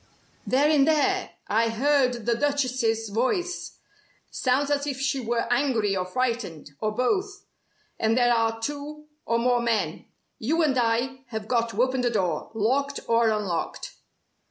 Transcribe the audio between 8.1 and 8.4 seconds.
there